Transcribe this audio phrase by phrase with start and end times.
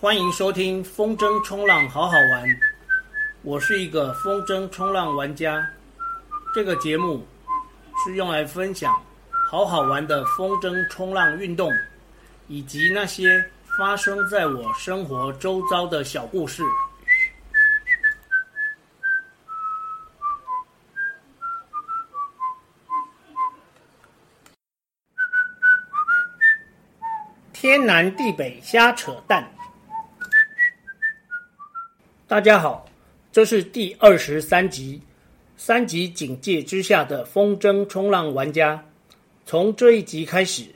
[0.00, 2.46] 欢迎收听风筝冲浪好好玩，
[3.42, 5.68] 我是一个风筝冲浪玩家。
[6.54, 7.26] 这个节目
[7.96, 8.94] 是用来分享
[9.50, 11.72] 好好玩的风筝冲浪运动，
[12.46, 13.44] 以及那些
[13.76, 16.62] 发生在我生活周遭的小故事。
[27.52, 29.44] 天南地北瞎扯淡。
[32.28, 32.86] 大家好，
[33.32, 35.00] 这是第二十三集，
[35.56, 38.84] 三级警戒之下的风筝冲浪玩家。
[39.46, 40.66] 从这一集开始，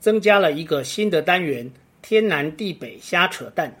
[0.00, 3.76] 增加了一个新的单元——天南地北瞎扯淡。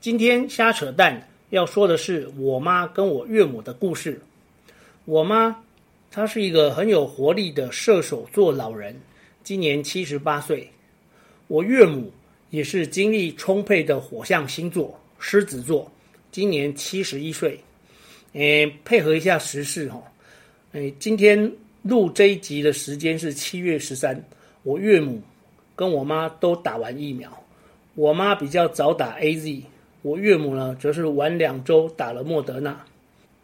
[0.00, 4.20] 今天瞎扯淡要说的是我妈跟我岳母的故事。
[5.04, 5.62] 我妈
[6.10, 9.00] 她是一个很有活力的射手座老人，
[9.44, 10.68] 今年七十八岁。
[11.46, 12.12] 我岳母
[12.50, 15.88] 也是精力充沛的火象星座，狮子座。
[16.36, 17.58] 今年七十一岁，
[18.34, 20.02] 诶，配合一下时事哈，
[20.72, 24.22] 诶，今天录这一集的时间是七月十三，
[24.62, 25.18] 我岳母
[25.74, 27.42] 跟我妈都打完疫苗，
[27.94, 29.62] 我妈比较早打 AZ，
[30.02, 32.84] 我岳母呢则是晚两周打了莫德纳。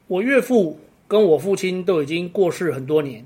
[0.07, 3.25] 我岳父跟我父亲都已经过世很多年，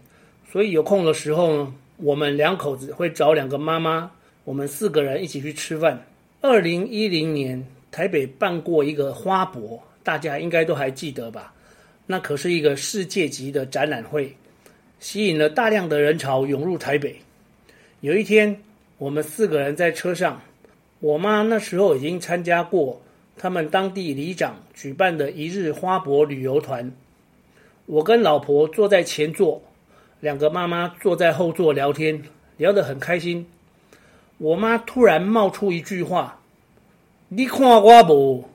[0.48, 4.12] 所以有空的时候呢，我们两口子会找两个妈妈，
[4.44, 6.06] 我们四个人一起去吃饭。
[6.40, 7.66] 二零一零年。
[7.96, 11.54] 台北办过一个花博，大家应该都还记得吧？
[12.06, 14.36] 那可是一个世界级的展览会，
[15.00, 17.16] 吸引了大量的人潮涌入台北。
[18.02, 18.60] 有一天，
[18.98, 20.42] 我们四个人在车上，
[21.00, 23.00] 我妈那时候已经参加过
[23.38, 26.92] 他们当地里长举办的一日花博旅游团。
[27.86, 29.62] 我跟老婆坐在前座，
[30.20, 32.22] 两个妈妈坐在后座聊天，
[32.58, 33.46] 聊得很开心。
[34.36, 36.38] 我妈突然冒出一句话。
[37.28, 38.48] 你看我不？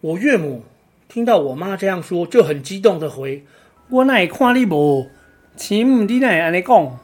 [0.00, 0.62] 我岳母
[1.08, 3.44] 听到我妈这样说，就很激动的回
[3.90, 5.10] ：“我哪会看你不？
[5.56, 6.98] 亲，你哪会安尼讲？”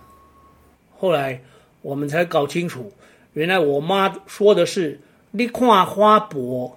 [0.99, 1.43] 后来
[1.83, 2.91] 我们才搞清楚，
[3.35, 4.99] 原来我妈说的是
[5.33, 6.75] “你看花博”。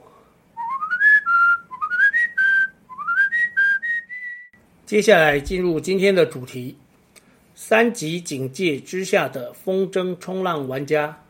[4.86, 6.78] 接下来进入今天的主题：
[7.56, 11.22] 三级警戒之下的风筝冲浪玩家。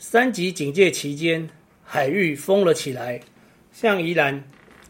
[0.00, 1.50] 三级警戒期间，
[1.82, 3.20] 海域封了起来，
[3.72, 4.44] 像宜兰，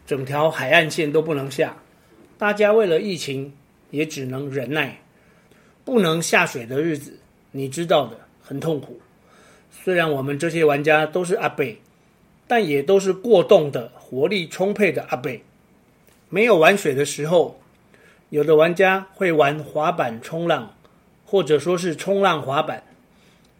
[0.06, 1.74] 整条海岸线都不能下。
[2.36, 3.54] 大家为了疫情，
[3.90, 5.00] 也只能忍耐。
[5.82, 7.18] 不能下水的日子，
[7.52, 9.00] 你知道的，很痛苦。
[9.70, 11.80] 虽然我们这些玩家都是阿贝，
[12.46, 15.42] 但也都是过动的、活力充沛的阿贝。
[16.28, 17.58] 没有玩水的时候，
[18.28, 20.76] 有的玩家会玩滑板冲浪，
[21.24, 22.82] 或者说是冲浪滑板。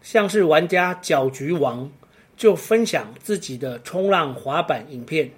[0.01, 1.91] 像是玩家搅局王
[2.37, 5.31] 就分享自己的冲浪滑板影片。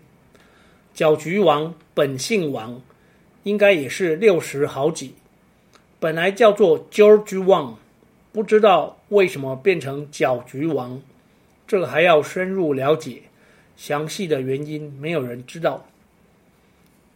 [0.94, 2.81] 搅局王本姓王，
[3.44, 5.16] 应该也是六十好几，
[5.99, 7.75] 本来叫做 George Wang，
[8.31, 11.01] 不知道为什么变成搅局王，
[11.66, 13.23] 这个还要深入了解，
[13.78, 15.85] 详细的原因没有人知道。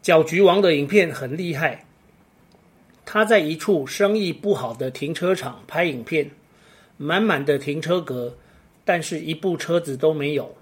[0.01, 1.85] 搅局王的影片很厉害，
[3.06, 6.31] 他在一处生意不好的停车场拍影片。
[6.97, 8.35] 满满的停车格，
[8.83, 10.56] 但是一部车子都没有。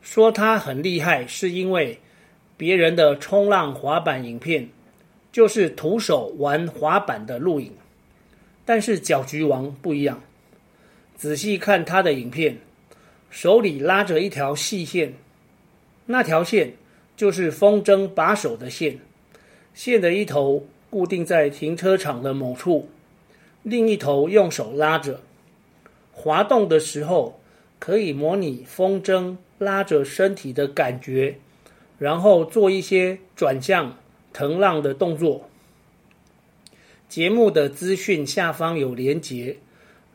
[0.00, 1.98] 说他很厉害，是因为
[2.56, 4.68] 别人的冲浪滑板影片
[5.32, 7.72] 就是徒手玩滑板的录影，
[8.64, 10.22] 但是搅局王不一样。
[11.16, 12.58] 仔细看他的影片，
[13.28, 15.12] 手里拉着一条细线，
[16.06, 16.72] 那条线
[17.16, 18.98] 就是风筝把手的线，
[19.74, 22.88] 线的一头固定在停车场的某处，
[23.62, 25.20] 另一头用手拉着。
[26.22, 27.40] 滑动的时候，
[27.78, 31.38] 可以模拟风筝拉着身体的感觉，
[31.98, 33.96] 然后做一些转向、
[34.34, 35.48] 腾浪的动作。
[37.08, 39.56] 节目的资讯下方有连结，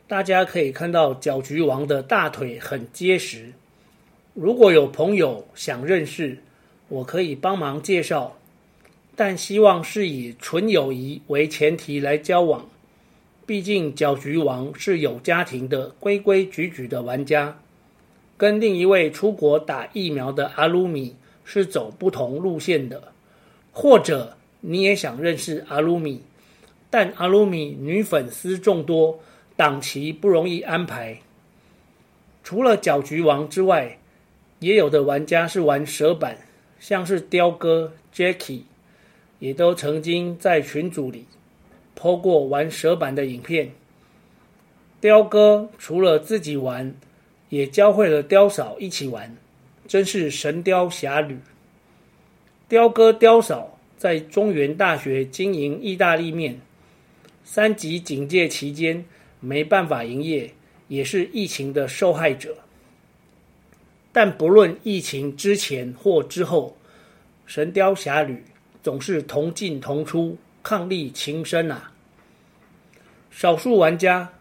[0.07, 3.51] 大家可以看到搅局王的大腿很结实。
[4.36, 6.38] 如果有朋友想认识，
[6.88, 8.38] 我可以帮忙介绍，
[9.16, 12.69] 但希望是以纯友谊为前提来交往。
[13.46, 17.60] 毕竟搅局王是有家庭的规规矩矩的玩家，
[18.38, 23.12] 跟另一位出国打疫苗的阿鲁米是走不同路线的。
[23.72, 26.22] 或者你也想认识阿鲁米，
[26.90, 29.20] 但阿鲁米女粉丝众多，
[29.56, 31.20] 档期不容易安排。
[32.44, 34.00] 除了搅局王之外，
[34.60, 36.38] 也有的玩家是玩蛇板，
[36.80, 38.62] 像是雕哥、Jacky，
[39.40, 41.26] 也都曾经在群组里。
[42.00, 43.72] PO 过玩蛇板的影片，
[45.00, 46.94] 雕哥除了自己玩，
[47.50, 49.36] 也教会了雕嫂一起玩，
[49.88, 51.38] 真是神雕侠侣。
[52.68, 56.60] 雕哥雕嫂在中原大学经营意大利面，
[57.44, 59.06] 三级警戒期间
[59.40, 60.52] 没办法营业，
[60.88, 62.58] 也是疫情的受害者。
[64.12, 66.76] 但不论疫情之前或之后，
[67.46, 68.44] 神雕侠侣
[68.82, 71.92] 总是同进同出，伉俪情深啊。
[73.30, 74.34] 少数玩家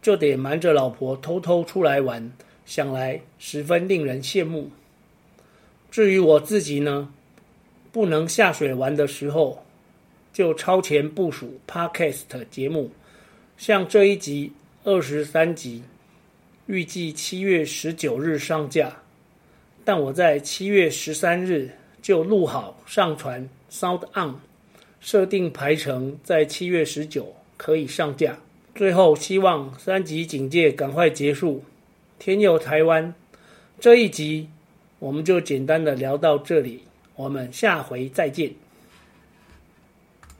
[0.00, 2.32] 就得瞒着老婆偷偷出来玩，
[2.64, 4.70] 想来十分令人羡慕。
[5.90, 7.12] 至于我自己呢，
[7.90, 9.64] 不能下水玩的时候，
[10.32, 12.92] 就超前部署 Podcast 节目，
[13.56, 14.52] 像这一集
[14.84, 15.82] 二十三集。
[16.66, 18.94] 预计七月十九日上架，
[19.86, 21.70] 但我在七月十三日
[22.02, 24.34] 就录好上传 Sound On，
[25.00, 28.38] 设定排程在七月十九可以上架。
[28.74, 31.64] 最后希望三级警戒赶快结束，
[32.18, 33.12] 天佑台湾。
[33.80, 34.48] 这一集
[34.98, 36.82] 我们就简单的聊到这里，
[37.16, 38.52] 我们下回再见。